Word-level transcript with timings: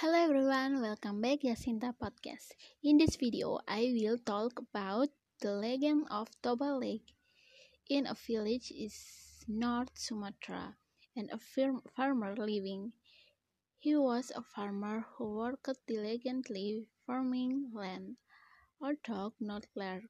Hello 0.00 0.16
everyone, 0.16 0.80
welcome 0.80 1.20
back 1.20 1.44
Jacinta 1.44 1.92
Podcast. 1.92 2.56
In 2.82 2.96
this 2.96 3.16
video, 3.16 3.60
I 3.68 3.92
will 4.00 4.16
talk 4.16 4.58
about 4.58 5.10
the 5.42 5.52
legend 5.52 6.06
of 6.10 6.32
Toba 6.40 6.72
Lake 6.80 7.12
in 7.90 8.06
a 8.06 8.14
village 8.14 8.72
in 8.72 8.88
North 9.46 9.92
Sumatra 9.92 10.76
and 11.14 11.28
a 11.28 11.38
farmer 11.94 12.34
living. 12.34 12.92
He 13.76 13.94
was 13.94 14.32
a 14.34 14.40
farmer 14.40 15.04
who 15.18 15.36
worked 15.36 15.68
diligently 15.86 16.88
farming 17.04 17.68
land, 17.74 18.16
or 18.80 18.96
although 19.06 19.34
not 19.38 19.66
clerk. 19.74 20.08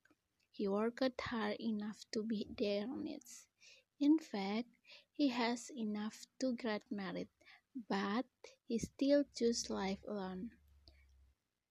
He 0.53 0.69
worked 0.69 1.21
hard 1.21 1.57
enough 1.59 1.99
to 2.13 2.23
meet 2.23 2.57
their 2.57 2.87
needs. 2.87 3.49
In 3.99 4.21
fact, 4.21 4.69
he 5.11 5.31
has 5.31 5.69
enough 5.77 6.27
to 6.39 6.55
get 6.55 6.83
married 6.93 7.27
but 7.89 8.27
he 8.67 8.79
still 8.79 9.25
chose 9.35 9.71
life 9.71 9.99
alone. 10.07 10.51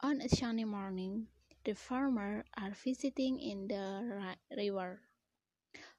On 0.02 0.22
a 0.22 0.30
sunny 0.30 0.66
morning, 0.66 1.28
the 1.66 1.74
farmer 1.76 2.46
are 2.58 2.72
visiting 2.72 3.40
in 3.40 3.68
the 3.68 4.36
river. 4.56 5.02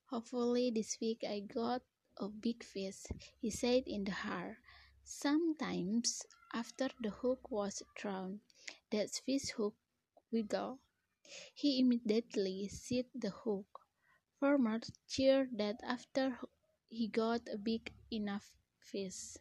Hopefully 0.07 0.71
this 0.71 0.99
week 1.01 1.23
I 1.29 1.41
got 1.41 1.83
a 2.17 2.29
big 2.29 2.65
fish, 2.65 3.05
he 3.41 3.51
said 3.51 3.85
in 3.87 4.05
the 4.05 4.13
heart. 4.13 4.57
Sometimes, 5.05 6.27
after 6.53 6.89
the 7.01 7.11
hook 7.11 7.51
was 7.51 7.83
thrown, 7.99 8.41
that 8.91 9.11
fish 9.11 9.51
hook 9.51 9.77
wiggled. 10.33 10.79
He 11.55 11.79
immediately 11.79 12.69
set 12.69 13.07
the 13.15 13.31
hook. 13.31 13.87
Farmer 14.39 14.81
cheered 15.09 15.59
that 15.59 15.81
after 15.85 16.39
he 16.89 17.09
got 17.09 17.43
a 17.53 17.59
big 17.59 17.93
enough 18.11 18.57
fish. 18.81 19.37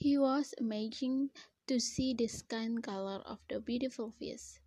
He 0.00 0.16
was 0.16 0.54
amazing 0.60 1.30
to 1.66 1.80
see 1.80 2.14
the 2.14 2.28
skin 2.28 2.80
color 2.80 3.20
of 3.26 3.40
the 3.48 3.58
beautiful 3.58 4.12
fish. 4.12 4.62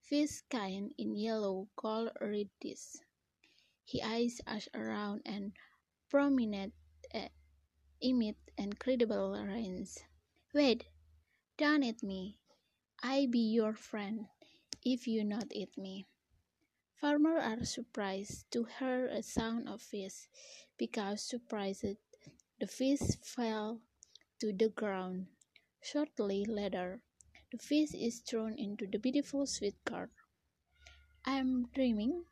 Fish 0.00 0.30
skin 0.40 0.94
in 0.96 1.14
yellow 1.14 1.68
gold 1.76 2.12
reddish. 2.18 2.96
His 3.84 4.00
eyes 4.02 4.40
are 4.46 4.64
around 4.74 5.20
and 5.26 5.52
prominent 6.08 6.72
uh, 7.14 7.28
emit 8.00 8.36
incredible 8.56 9.36
rays. 9.36 9.98
Wait, 10.54 10.84
don't 11.58 11.84
eat 11.84 12.02
me. 12.02 12.38
I 13.02 13.26
be 13.30 13.52
your 13.52 13.74
friend 13.74 14.28
if 14.82 15.06
you 15.06 15.24
not 15.24 15.52
eat 15.52 15.76
me. 15.76 16.06
Farmers 16.94 17.42
are 17.44 17.64
surprised 17.66 18.50
to 18.52 18.64
hear 18.78 19.08
a 19.08 19.22
sound 19.22 19.68
of 19.68 19.82
fish, 19.82 20.28
because 20.78 21.20
surprised 21.20 21.98
the 22.58 22.66
fish 22.66 23.00
fell 23.22 23.82
to 24.40 24.52
the 24.52 24.70
ground. 24.70 25.26
Shortly 25.82 26.44
later, 26.44 27.00
the 27.52 27.58
fish 27.58 27.94
is 27.94 28.20
thrown 28.20 28.58
into 28.58 28.86
the 28.86 28.98
beautiful 28.98 29.46
sweet 29.46 29.76
cart. 29.84 30.10
I 31.24 31.36
am 31.36 31.68
dreaming, 31.74 32.24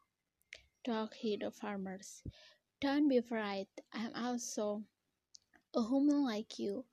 talk 0.85 1.15
he 1.15 1.37
the 1.37 1.51
farmers. 1.51 2.23
Don't 2.81 3.09
be 3.09 3.19
afraid, 3.19 3.69
I 3.93 4.07
am 4.07 4.13
also 4.15 4.85
a 5.75 5.83
human 5.83 6.25
like 6.25 6.59
you. 6.59 6.85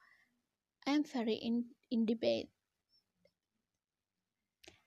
I 0.86 0.92
am 0.92 1.04
very 1.04 1.36
in, 1.36 1.66
in 1.90 2.06
debate. 2.06 2.50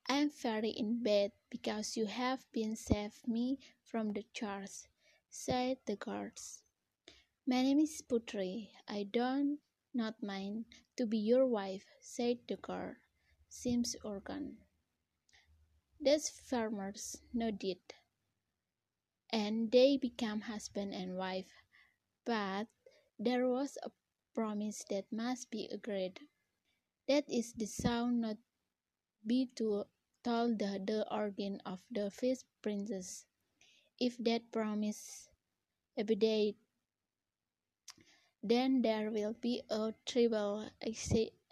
I 0.07 0.19
am 0.19 0.31
very 0.31 0.71
in 0.71 1.03
bed 1.03 1.33
because 1.51 1.97
you 1.97 2.07
have 2.07 2.45
been 2.53 2.77
saved 2.77 3.27
me 3.27 3.59
from 3.83 4.13
the 4.13 4.25
charge, 4.33 4.89
said 5.31 5.79
the 5.87 5.97
guards. 5.97 6.63
My 7.47 7.63
name 7.63 7.79
is 7.79 8.03
Putri. 8.03 8.69
I 8.87 9.05
don't 9.11 9.59
not 9.99 10.23
mine, 10.23 10.65
to 10.97 11.07
be 11.07 11.19
your 11.19 11.47
wife, 11.47 11.85
said 12.01 12.39
the 12.49 12.57
girl. 12.57 12.95
Seems 13.51 13.97
organ. 14.05 14.59
These 16.01 16.31
farmers 16.31 17.21
nodded, 17.35 17.81
and 19.31 19.73
they 19.73 19.97
became 19.97 20.43
husband 20.43 20.93
and 20.93 21.17
wife. 21.17 21.51
But 22.25 22.69
there 23.19 23.49
was 23.49 23.79
a 23.83 23.91
promise 24.35 24.85
that 24.91 25.11
must 25.13 25.51
be 25.51 25.69
agreed. 25.73 26.21
That 27.09 27.25
is 27.31 27.55
the 27.55 27.67
sound 27.67 28.21
not 28.21 28.39
be 29.27 29.47
to 29.57 29.87
told 30.25 30.59
the, 30.59 30.83
the 30.85 31.07
organ 31.13 31.61
of 31.67 31.83
the 31.91 32.11
fish 32.11 32.39
princess. 32.63 33.27
If 34.01 34.19
that 34.19 34.53
promise 34.53 35.29
obeyed, 35.99 36.57
then 38.43 38.83
there 38.83 39.11
will 39.11 39.35
be 39.35 39.63
a 39.71 39.93
terrible 40.07 40.69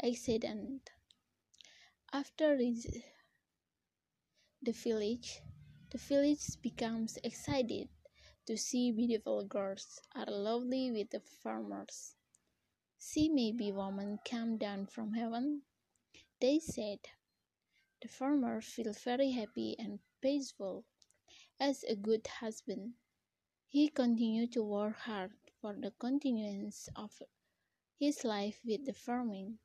accident. 0.03 0.91
After 2.13 2.57
the 2.57 3.03
village, 4.73 5.41
the 5.91 5.99
village 5.99 6.61
becomes 6.63 7.19
excited 7.25 7.89
to 8.47 8.57
see 8.57 8.93
beautiful 8.93 9.45
girls 9.45 10.01
are 10.15 10.31
lovely 10.31 10.93
with 10.93 11.11
the 11.11 11.21
farmers. 11.21 12.15
See 12.99 13.29
maybe 13.29 13.73
woman 13.73 14.19
come 14.29 14.57
down 14.57 14.87
from 14.87 15.15
heaven, 15.15 15.63
they 16.41 16.59
said. 16.59 16.99
The 18.03 18.09
farmer 18.09 18.61
feel 18.61 18.93
very 18.93 19.33
happy 19.33 19.75
and 19.79 19.99
peaceful. 20.21 20.85
As 21.59 21.83
a 21.85 21.97
good 21.97 22.27
husband, 22.27 22.93
he 23.77 23.91
continued 23.91 24.51
to 24.51 24.63
work 24.63 24.97
hard 25.01 25.31
for 25.61 25.77
the 25.79 25.93
continuance 26.01 26.89
of 26.97 27.13
his 28.01 28.25
life 28.25 28.59
with 28.65 28.87
the 28.87 28.93
farming. 28.95 29.59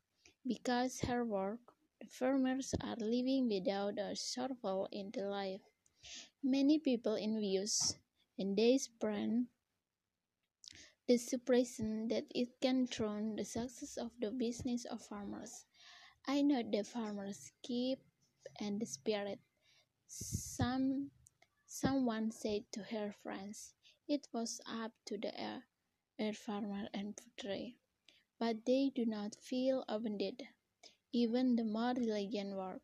Because 0.46 1.00
her 1.00 1.24
work, 1.24 1.60
the 1.98 2.06
farmers 2.06 2.74
are 2.84 2.96
living 3.00 3.48
without 3.48 3.96
a 3.96 4.14
shovel 4.14 4.86
in 4.92 5.10
the 5.14 5.22
life. 5.22 5.62
Many 6.44 6.78
people 6.78 7.14
in 7.14 7.36
envious, 7.36 7.96
and 8.38 8.54
they 8.54 8.76
spread 8.76 9.46
the 11.08 11.16
suppression 11.16 12.08
that 12.08 12.24
it 12.34 12.60
can 12.60 12.84
drown 12.84 13.36
the 13.36 13.46
success 13.46 13.96
of 13.96 14.10
the 14.20 14.30
business 14.30 14.84
of 14.84 15.00
farmers. 15.00 15.64
I 16.28 16.42
know 16.42 16.62
the 16.62 16.84
farmers 16.84 17.50
keep 17.62 18.00
and 18.60 18.78
the 18.78 18.84
spirit. 18.84 19.40
Some 20.06 21.12
someone 21.64 22.30
said 22.30 22.68
to 22.72 22.82
her 22.92 23.14
friends, 23.22 23.72
it 24.08 24.28
was 24.32 24.60
up 24.66 24.92
to 25.04 25.18
the 25.18 25.38
air 25.40 25.64
air 26.18 26.32
farmer 26.32 26.88
and 26.94 27.16
Putri, 27.16 27.76
but 28.38 28.64
they 28.66 28.90
do 28.94 29.04
not 29.06 29.34
feel 29.34 29.84
abandoned, 29.88 30.42
even 31.12 31.56
the 31.56 31.64
more 31.64 31.94
diligent 31.94 32.56
work. 32.56 32.82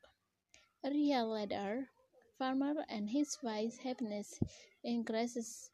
A 0.83 0.93
year 0.93 1.25
later, 1.25 1.91
farmer 2.39 2.85
and 2.89 3.11
his 3.11 3.39
wife's 3.43 3.79
happiness 3.79 4.41
increases 4.83 5.71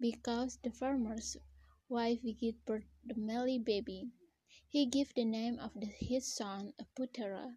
because 0.00 0.58
the 0.62 0.70
farmer's 0.70 1.36
wife 1.88 2.20
gives 2.40 2.58
birth 2.66 2.84
the 3.04 3.14
male 3.14 3.58
baby. 3.58 4.10
He 4.68 4.86
gives 4.86 5.12
the 5.14 5.24
name 5.24 5.58
of 5.58 5.72
the, 5.74 5.86
his 5.86 6.26
son 6.34 6.74
a 6.78 6.84
Putera. 6.96 7.56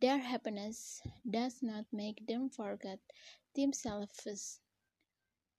Their 0.00 0.18
happiness 0.18 1.00
does 1.30 1.62
not 1.62 1.86
make 1.92 2.26
them 2.26 2.50
forget 2.50 3.00
themselves 3.54 4.60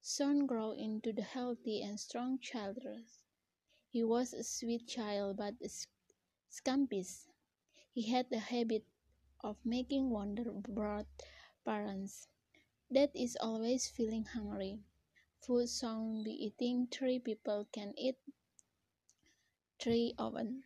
soon 0.06 0.46
grow 0.46 0.74
into 0.74 1.14
the 1.14 1.22
healthy 1.22 1.82
and 1.82 1.98
strong 1.98 2.38
child. 2.38 2.78
He 3.90 4.04
was 4.04 4.34
a 4.34 4.44
sweet 4.44 4.86
child 4.86 5.38
but 5.38 5.56
scampish. 6.50 7.30
He 7.94 8.12
had 8.12 8.30
the 8.30 8.40
habit 8.40 8.84
of 9.40 9.56
making 9.64 10.10
wonder 10.10 10.52
brought 10.52 11.08
parents. 11.64 12.28
That 12.92 13.16
is 13.16 13.38
always 13.40 13.88
feeling 13.88 14.26
hungry. 14.26 14.80
Food 15.40 15.70
soon 15.70 16.22
be 16.24 16.32
eating 16.32 16.88
three 16.92 17.20
people 17.20 17.66
can 17.72 17.94
eat 17.98 18.18
three 19.80 20.14
oven. 20.18 20.64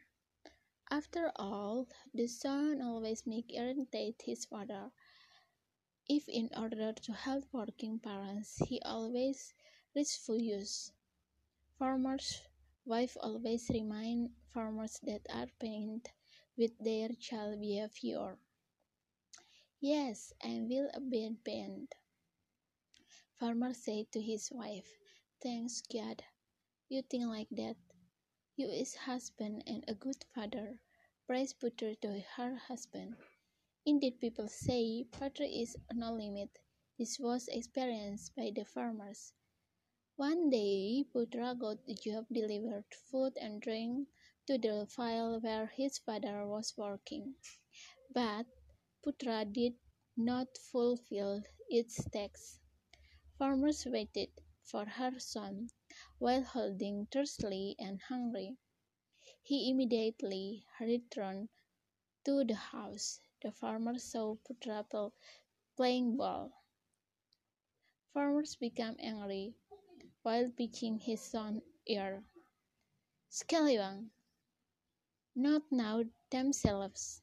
After 0.90 1.32
all, 1.36 1.88
the 2.12 2.26
son 2.26 2.82
always 2.82 3.28
make 3.28 3.54
irritate 3.54 4.24
his 4.26 4.46
father 4.46 4.92
if 6.10 6.28
in 6.28 6.50
order 6.58 6.94
to 6.94 7.14
help 7.14 7.46
working 7.52 8.00
parents 8.00 8.58
he 8.68 8.82
always 8.82 9.54
refused. 9.96 10.92
Farmers' 11.80 12.42
wife 12.86 13.18
always 13.22 13.70
remind 13.70 14.32
farmers 14.54 15.00
that 15.04 15.26
are 15.34 15.48
pained 15.60 16.10
with 16.58 16.78
their 16.80 17.10
child 17.10 17.60
behavior. 17.62 18.38
Yes, 19.82 20.34
I 20.44 20.62
will 20.70 20.92
be 21.10 21.36
pained. 21.44 21.96
Farmer 23.36 23.74
said 23.74 24.12
to 24.12 24.22
his 24.22 24.52
wife, 24.52 24.98
Thanks 25.42 25.82
God, 25.82 26.24
you 26.90 27.02
think 27.04 27.26
like 27.28 27.50
that. 27.52 27.78
You 28.56 28.70
is 28.70 28.96
husband 28.96 29.64
and 29.68 29.84
a 29.88 29.96
good 29.96 30.26
father. 30.36 30.80
Praise 31.28 31.54
Putri 31.54 32.00
to 32.02 32.20
her 32.38 32.56
husband. 32.56 33.16
Indeed, 33.88 34.20
people 34.20 34.48
say 34.50 35.06
poetry 35.12 35.48
is 35.48 35.76
no 35.92 36.14
limit. 36.14 36.60
This 37.00 37.18
was 37.18 37.48
experienced 37.48 38.36
by 38.36 38.52
the 38.54 38.66
farmers. 38.66 39.34
One 40.18 40.50
day, 40.50 41.06
Putra 41.12 41.58
got 41.58 41.86
the 41.86 41.96
job 41.96 42.28
delivered 42.32 42.86
food 43.10 43.38
and 43.42 43.62
drink 43.62 44.10
to 44.46 44.60
the 44.60 44.86
field 44.88 45.42
where 45.44 45.68
his 45.68 45.98
father 46.00 46.46
was 46.46 46.76
working. 46.78 47.36
But 48.14 48.46
Putra 49.04 49.46
did 49.52 49.76
not 50.18 50.58
fulfill 50.58 51.44
its 51.70 52.04
task. 52.12 52.60
Farmers 53.38 53.86
waited 53.86 54.32
for 54.64 54.86
her 54.86 55.20
son 55.20 55.70
while 56.20 56.44
holding 56.44 57.08
thirsty 57.08 57.76
and 57.80 58.02
hungry. 58.02 58.58
He 59.44 59.72
immediately 59.72 60.66
returned 60.82 61.50
to 62.26 62.44
the 62.44 62.56
house. 62.56 63.20
The 63.44 63.52
farmer 63.52 64.00
saw 64.00 64.36
Putra 64.36 65.12
playing 65.76 66.18
ball. 66.18 66.52
Farmers 68.12 68.56
became 68.56 68.96
angry 69.00 69.54
while 70.24 70.50
pitching 70.50 70.98
his 70.98 71.22
son 71.22 71.62
ear. 71.86 72.24
Scallywag! 73.30 74.10
Not 75.36 75.72
now 75.72 76.04
themselves. 76.32 77.22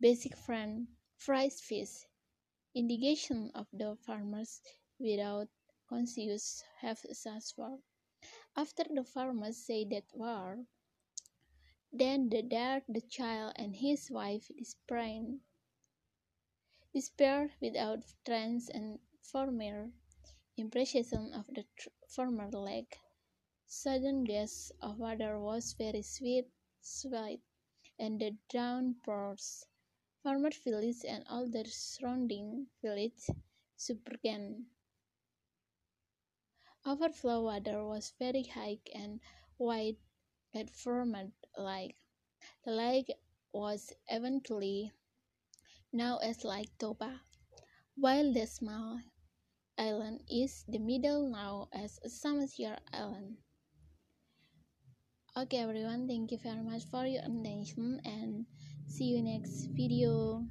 Basic 0.00 0.36
friend, 0.36 0.88
fries 1.16 1.60
fish. 1.60 2.06
Indication 2.74 3.52
of 3.54 3.68
the 3.72 3.96
farmers 4.04 4.60
without 4.98 5.48
conscious 5.88 6.64
have 6.80 6.98
successful. 6.98 7.80
After 8.56 8.82
the 8.92 9.04
farmers 9.04 9.58
say 9.58 9.84
that 9.84 10.04
word, 10.12 10.66
then 11.92 12.28
the 12.30 12.42
dad, 12.42 12.82
the 12.88 13.00
child, 13.00 13.52
and 13.56 13.76
his 13.76 14.10
wife 14.10 14.50
despaired, 14.58 15.38
despair 16.94 17.50
without 17.60 18.00
trance 18.24 18.68
and 18.68 18.98
former 19.20 19.90
impression 20.56 21.32
of 21.34 21.46
the 21.48 21.64
former 22.08 22.50
lake. 22.50 22.98
Sudden 23.66 24.24
gush 24.24 24.70
of 24.80 24.98
water 24.98 25.40
was 25.40 25.72
very 25.72 26.02
sweet, 26.02 26.48
sweet, 26.80 27.40
and 27.98 28.20
the 28.20 28.36
downpours 28.48 29.66
Farmer 30.22 30.50
village 30.50 31.04
and 31.04 31.24
all 31.28 31.48
the 31.48 31.64
surrounding 31.64 32.68
village 32.80 33.26
submerged. 33.76 34.66
Overflow 36.86 37.42
water 37.42 37.84
was 37.84 38.12
very 38.20 38.44
high 38.44 38.78
and 38.94 39.18
wide 39.58 39.96
at 40.54 40.70
formed 40.70 41.32
lake. 41.58 41.96
The 42.64 42.70
lake 42.70 43.10
was 43.52 43.92
eventually 44.08 44.92
known 45.92 46.18
as 46.22 46.44
Lake 46.44 46.72
Toba, 46.78 47.20
while 47.96 48.32
the 48.32 48.46
small 48.46 49.00
island 49.78 50.20
is 50.30 50.64
the 50.68 50.78
middle 50.78 51.30
now 51.30 51.68
as 51.72 52.00
Samosir 52.08 52.78
Island. 52.92 53.36
Okay 55.36 55.58
everyone, 55.58 56.08
thank 56.08 56.32
you 56.32 56.38
very 56.38 56.62
much 56.62 56.84
for 56.90 57.04
your 57.04 57.22
attention 57.22 58.00
and 58.04 58.46
see 58.88 59.04
you 59.04 59.22
next 59.22 59.68
video 59.76 60.44